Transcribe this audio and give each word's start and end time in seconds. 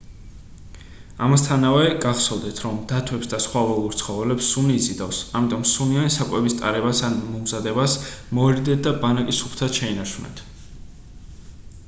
ამასთანავე 1.25 1.89
გახსოვდეთ 2.05 2.61
რომ 2.63 2.77
დათვებს 2.91 3.29
და 3.33 3.39
სხვა 3.43 3.61
ველურ 3.71 3.97
ცხოველებს 3.99 4.47
სუნი 4.55 4.77
იზიდავს 4.81 5.19
ამიტომ 5.41 5.65
სუნიანი 5.73 6.13
საკვების 6.15 6.57
ტარებას 6.63 7.01
ან 7.09 7.17
მომზადებას 7.33 7.97
მოერიდეთ 8.39 8.85
და 8.89 8.95
ბანაკი 9.05 9.37
სუფთად 9.43 9.77
შეინარჩუნეთ 9.83 10.41